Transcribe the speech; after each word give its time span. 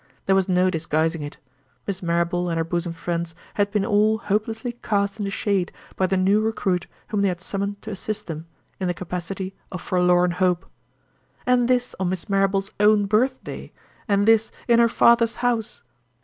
There 0.25 0.33
was 0.33 0.49
no 0.49 0.71
disguising 0.71 1.21
it: 1.21 1.37
Miss 1.85 2.01
Marrable 2.01 2.49
and 2.49 2.57
her 2.57 2.63
bosom 2.63 2.91
friends 2.91 3.35
had 3.53 3.69
been 3.69 3.85
all 3.85 4.17
hopelessly 4.17 4.71
cast 4.81 5.19
in 5.19 5.25
the 5.25 5.29
shade 5.29 5.71
by 5.95 6.07
the 6.07 6.17
new 6.17 6.41
recruit 6.41 6.87
whom 7.09 7.21
they 7.21 7.27
had 7.27 7.39
summoned 7.39 7.83
to 7.83 7.91
assist 7.91 8.25
them, 8.25 8.47
in 8.79 8.87
the 8.87 8.95
capacity 8.95 9.53
of 9.71 9.79
forlorn 9.79 10.31
hope. 10.31 10.65
And 11.45 11.67
this 11.67 11.93
on 11.99 12.09
Miss 12.09 12.27
Marrable's 12.27 12.71
own 12.79 13.05
birthday! 13.05 13.73
and 14.07 14.27
this 14.27 14.51
in 14.67 14.79
her 14.79 14.89
father's 14.89 15.35
house! 15.35 15.83